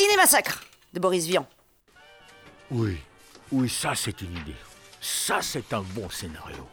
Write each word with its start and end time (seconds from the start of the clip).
Ciné-massacre 0.00 0.62
de 0.94 0.98
Boris 0.98 1.26
Vian. 1.26 1.46
Oui, 2.70 2.96
oui, 3.52 3.68
ça 3.68 3.94
c'est 3.94 4.22
une 4.22 4.34
idée. 4.34 4.56
Ça 4.98 5.42
c'est 5.42 5.74
un 5.74 5.82
bon 5.82 6.08
scénario. 6.08 6.66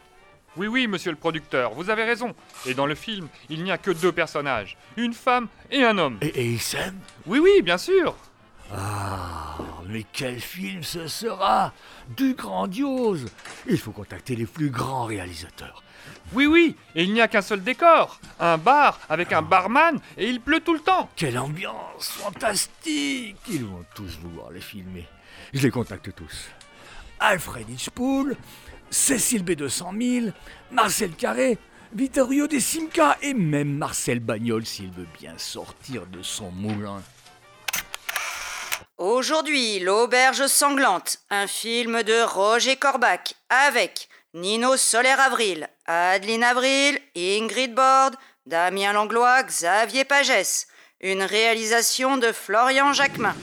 Oui, 0.56 0.66
oui, 0.66 0.86
monsieur 0.86 1.10
le 1.10 1.18
producteur, 1.18 1.74
vous 1.74 1.90
avez 1.90 2.04
raison. 2.04 2.34
Et 2.64 2.72
dans 2.72 2.86
le 2.86 2.94
film, 2.94 3.28
il 3.50 3.64
n'y 3.64 3.70
a 3.70 3.76
que 3.76 3.90
deux 3.90 4.12
personnages, 4.12 4.78
une 4.96 5.12
femme 5.12 5.48
et 5.70 5.84
un 5.84 5.98
homme. 5.98 6.16
Et, 6.22 6.28
et 6.28 6.46
ils 6.46 6.58
s'aiment? 6.58 7.00
Oui, 7.26 7.38
oui, 7.38 7.60
bien 7.60 7.76
sûr. 7.76 8.16
Ah, 8.72 9.58
mais 9.88 10.04
quel 10.12 10.40
film 10.40 10.82
ce 10.82 11.08
sera 11.08 11.72
Du 12.16 12.34
grandiose 12.34 13.26
Il 13.66 13.78
faut 13.78 13.92
contacter 13.92 14.36
les 14.36 14.46
plus 14.46 14.70
grands 14.70 15.06
réalisateurs. 15.06 15.82
Oui, 16.34 16.46
oui, 16.46 16.76
et 16.94 17.04
il 17.04 17.12
n'y 17.12 17.20
a 17.20 17.28
qu'un 17.28 17.42
seul 17.42 17.62
décor. 17.62 18.20
Un 18.38 18.58
bar 18.58 19.00
avec 19.08 19.32
un 19.32 19.42
barman 19.42 19.98
et 20.16 20.28
il 20.28 20.40
pleut 20.40 20.60
tout 20.60 20.74
le 20.74 20.80
temps. 20.80 21.08
Quelle 21.16 21.38
ambiance 21.38 22.08
fantastique 22.08 23.36
Ils 23.50 23.64
vont 23.64 23.84
tous 23.94 24.18
vouloir 24.18 24.50
les 24.50 24.60
filmer. 24.60 25.06
Je 25.54 25.62
les 25.62 25.70
contacte 25.70 26.14
tous. 26.14 26.50
Alfred 27.18 27.68
Hitchpool, 27.68 28.36
Cécile 28.90 29.42
B200 29.42 30.20
000, 30.22 30.32
Marcel 30.70 31.12
Carré, 31.12 31.58
Vittorio 31.94 32.46
De 32.46 32.58
Simca 32.58 33.16
et 33.22 33.32
même 33.32 33.72
Marcel 33.76 34.20
Bagnol 34.20 34.66
s'il 34.66 34.90
veut 34.90 35.08
bien 35.18 35.32
sortir 35.38 36.06
de 36.06 36.22
son 36.22 36.50
moulin. 36.50 37.02
Aujourd'hui, 38.98 39.78
L'Auberge 39.78 40.48
sanglante, 40.48 41.18
un 41.30 41.46
film 41.46 42.02
de 42.02 42.20
Roger 42.20 42.74
Corbach 42.74 43.32
avec 43.48 44.08
Nino 44.34 44.76
Soler-Avril, 44.76 45.68
Adeline 45.86 46.42
Avril, 46.42 46.98
Ingrid 47.16 47.76
Bord, 47.76 48.10
Damien 48.46 48.92
Langlois, 48.92 49.44
Xavier 49.44 50.04
Pagès. 50.04 50.66
Une 51.00 51.22
réalisation 51.22 52.16
de 52.16 52.32
Florian 52.32 52.92
Jacquemin. 52.92 53.36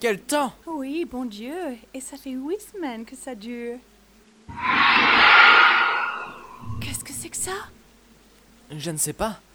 Quel 0.00 0.18
temps 0.20 0.52
Oui, 0.66 1.04
bon 1.04 1.26
Dieu, 1.26 1.76
et 1.94 2.00
ça 2.00 2.16
fait 2.16 2.30
huit 2.30 2.60
semaines 2.60 3.04
que 3.04 3.14
ça 3.14 3.34
dure. 3.34 3.78
Qu'est-ce 6.80 7.04
que 7.04 7.12
c'est 7.12 7.28
que 7.28 7.36
ça? 7.36 7.52
Je 8.70 8.90
ne 8.90 8.96
sais 8.96 9.12
pas. 9.12 9.38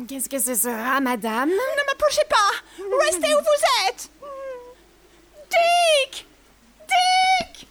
Qu'est-ce 0.08 0.30
que 0.30 0.40
ce 0.40 0.56
sera, 0.56 1.00
madame? 1.02 1.50
Ne 1.50 1.86
m'approchez 1.88 2.24
pas 2.30 2.52
Restez 3.06 3.34
où 3.34 3.40
vous 3.40 3.88
êtes 3.88 4.10
Dick 5.50 6.26
Dick 6.88 7.68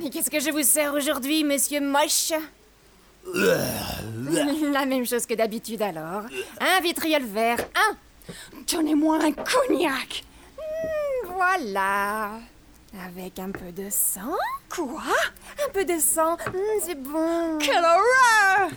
Mais 0.00 0.10
qu'est-ce 0.10 0.30
que 0.30 0.40
je 0.40 0.50
vous 0.50 0.62
sers 0.62 0.92
aujourd'hui, 0.94 1.44
monsieur 1.44 1.80
Moche? 1.80 2.32
La 4.72 4.84
même 4.86 5.06
chose 5.06 5.26
que 5.26 5.34
d'habitude 5.34 5.82
alors. 5.82 6.22
Un 6.60 6.80
vitriol 6.82 7.22
vert, 7.22 7.58
un. 7.76 7.96
Donnez-moi 8.72 9.18
un 9.22 9.32
cognac 9.32 10.24
Voilà. 11.26 12.30
Avec 13.06 13.38
un 13.38 13.50
peu 13.50 13.72
de 13.72 13.88
sang? 13.90 14.36
Quoi? 14.68 15.02
Un 15.66 15.70
peu 15.72 15.84
de 15.84 15.98
sang, 15.98 16.36
Hmm, 16.46 16.80
c'est 16.84 17.00
bon. 17.00 17.58
Quelle 17.58 17.78
horreur 17.78 18.70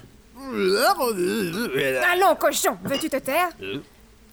Allons, 2.12 2.36
cochon, 2.36 2.78
veux-tu 2.84 3.10
te 3.10 3.18
taire? 3.18 3.50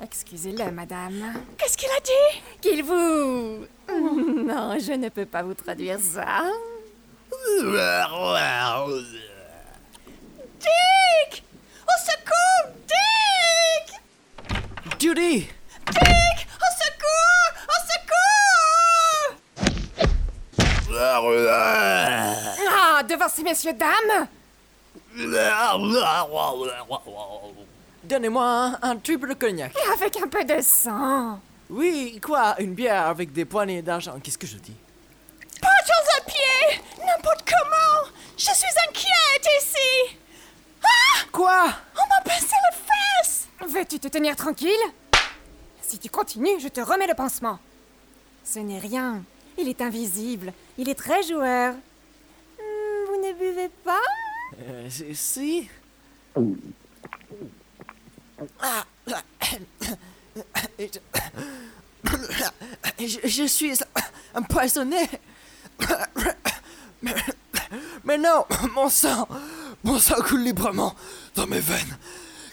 Excusez-le, 0.03 0.71
madame. 0.73 1.33
Qu'est-ce 1.57 1.77
qu'il 1.77 1.89
a 1.89 2.01
dit? 2.01 2.43
Qu'il 2.61 2.83
vous... 2.83 3.65
Non, 3.89 4.77
je 4.79 4.93
ne 4.95 5.09
peux 5.09 5.27
pas 5.27 5.43
vous 5.43 5.55
traduire 5.55 5.99
ça. 6.01 6.43
Dick! 10.59 11.45
Au 11.87 11.97
secours 12.05 12.73
Dick! 12.89 13.95
Judy! 15.01 15.47
Dick! 15.87 16.47
Au 16.59 16.71
secours! 16.83 17.53
Au 17.69 17.79
secours! 17.93 19.37
Ah, 22.71 23.03
devant 23.09 23.29
ces 23.29 23.43
messieurs, 23.43 23.73
dames 23.75 24.27
Donnez-moi 28.05 28.45
un, 28.45 28.79
un 28.83 28.97
triple 28.97 29.35
cognac. 29.37 29.73
Et 29.77 29.93
avec 29.93 30.17
un 30.21 30.29
peu 30.29 30.45
de 30.45 30.61
sang. 30.61 31.41
Oui, 31.71 32.21
quoi 32.23 32.57
Une 32.61 32.75
bière 32.75 33.07
avec 33.07 33.33
des 33.33 33.45
poignées 33.45 33.83
d'argent. 33.83 34.19
Qu'est-ce 34.23 34.39
que 34.39 34.47
je 34.47 34.57
dis? 34.57 34.75
Partons 35.61 36.19
à 36.19 36.25
pied 36.25 36.81
N'importe 36.99 37.49
comment 37.49 38.11
Je 38.37 38.45
suis 38.45 38.79
inquiète 38.89 39.49
ici 39.63 40.17
Quoi? 41.31 41.67
On 41.97 42.09
m'a 42.09 42.21
passé 42.25 42.47
les 42.71 42.77
fesses 43.23 43.49
Veux-tu 43.67 43.99
te 44.01 44.09
tenir 44.09 44.35
tranquille? 44.37 44.71
Si 45.81 45.99
tu 45.99 46.09
continues, 46.11 46.59
je 46.61 46.69
te 46.69 46.81
remets 46.81 47.07
le 47.07 47.15
pansement. 47.15 47.59
Ce 48.45 48.59
n'est 48.59 48.79
rien. 48.81 49.23
Il 49.59 49.69
est 49.69 49.81
invisible. 49.81 50.53
Il 50.79 50.89
est 50.89 50.95
très 50.99 51.23
joueur. 51.23 51.75
Hmm, 51.75 53.07
vous 53.09 53.25
ne 53.27 53.33
buvez 53.35 53.69
pas? 53.85 54.01
Euh, 54.61 54.91
si- 54.91 55.15
si 55.15 55.71
Ah, 56.37 56.41
je, 62.99 63.47
suis 63.47 63.75
empoisonné. 64.35 65.09
Mais, 68.05 68.19
non, 68.19 68.45
mon 68.75 68.89
sang, 68.89 69.29
mon 69.85 69.99
sang 69.99 70.21
coule 70.23 70.43
librement 70.43 70.95
dans 71.35 71.47
mes 71.47 71.61
veines. 71.61 71.99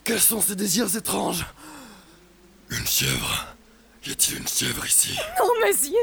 Quels 0.03 0.19
sont 0.19 0.41
ces 0.41 0.55
désirs 0.55 0.95
étranges? 0.95 1.45
Une 2.69 2.85
fièvre. 2.85 3.47
Y 4.05 4.11
a-t-il 4.11 4.37
une 4.39 4.47
fièvre 4.47 4.85
ici? 4.85 5.17
Non, 5.39 5.49
monsieur 5.65 5.97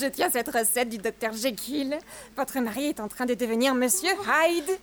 Je 0.00 0.06
tiens 0.06 0.28
cette 0.30 0.48
recette 0.48 0.90
du 0.90 0.98
docteur 0.98 1.32
Jekyll. 1.32 1.96
Votre 2.36 2.58
mari 2.60 2.86
est 2.86 3.00
en 3.00 3.08
train 3.08 3.24
de 3.24 3.32
devenir 3.34 3.74
monsieur 3.74 4.10
Hyde. 4.10 4.78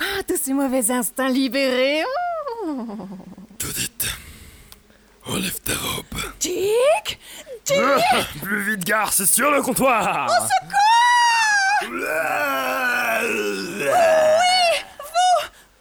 Ah, 0.00 0.22
tous 0.26 0.38
ces 0.42 0.52
mauvais 0.52 0.90
instincts 0.90 1.28
libérés. 1.28 2.02
Oh. 2.64 2.86
Tout 3.58 3.68
vite. 3.68 4.06
Enlève 5.26 5.60
ta 5.60 5.72
robe. 5.74 6.20
Dick 6.40 7.20
Plus 8.42 8.62
vite, 8.62 8.84
gare, 8.84 9.12
c'est 9.12 9.26
sur 9.26 9.50
le 9.50 9.62
comptoir 9.62 10.26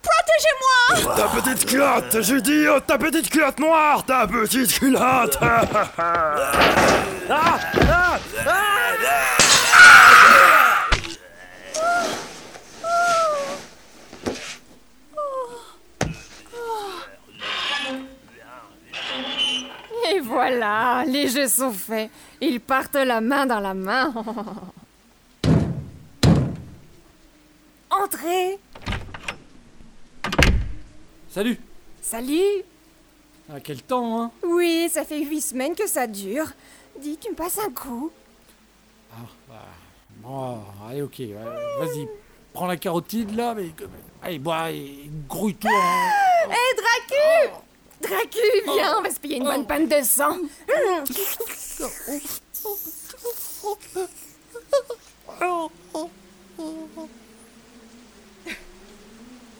Protégez-moi 0.01 1.15
Ta 1.15 1.27
petite 1.41 1.65
culotte, 1.65 2.21
j'ai 2.21 2.41
dit, 2.41 2.67
oh, 2.67 2.79
ta 2.79 2.97
petite 2.99 3.29
culotte 3.29 3.59
noire, 3.59 4.05
ta 4.05 4.27
petite 4.27 4.77
culotte 4.77 5.39
Ah, 7.31 7.59
ah, 7.87 8.17
Et 20.19 20.21
voilà, 20.21 21.05
les 21.07 21.29
jeux 21.29 21.47
sont 21.47 21.71
faits. 21.71 22.11
Ils 22.41 22.59
partent 22.59 22.95
la 22.95 23.21
main 23.21 23.45
dans 23.45 23.61
la 23.61 23.73
main. 23.73 24.13
Entrez 27.89 28.59
Salut 31.29 31.57
Salut 32.01 32.63
À 33.49 33.61
quel 33.61 33.81
temps, 33.81 34.21
hein? 34.21 34.31
Oui, 34.43 34.89
ça 34.91 35.05
fait 35.05 35.23
huit 35.23 35.39
semaines 35.39 35.73
que 35.73 35.87
ça 35.87 36.05
dure. 36.05 36.47
Dis, 37.01 37.17
tu 37.17 37.29
me 37.31 37.35
passes 37.35 37.59
un 37.59 37.71
coup? 37.71 38.11
Ah, 39.13 39.15
bah, 39.47 39.65
bon, 40.17 40.59
allez, 40.89 41.01
ok, 41.01 41.15
ouais, 41.19 41.33
vas-y. 41.79 42.09
Prends 42.51 42.67
la 42.67 42.75
carotide, 42.75 43.33
là, 43.37 43.55
mais... 43.55 43.69
Allez, 44.21 44.39
bois, 44.39 44.69
et 44.71 45.09
grouille-toi, 45.29 45.71
hein. 45.73 46.09
Hé, 46.49 46.75
Dracu 46.75 47.68
Dracu, 48.01 48.39
viens, 48.65 48.97
on 48.97 49.01
va 49.01 49.09
se 49.09 49.19
payer 49.19 49.37
une 49.37 49.43
bonne 49.43 49.67
panne 49.67 49.87
de 49.87 50.01
sang. 50.03 50.37